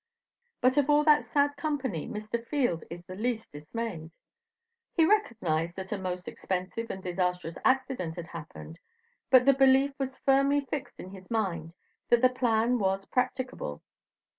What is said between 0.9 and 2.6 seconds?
that sad company, Mr.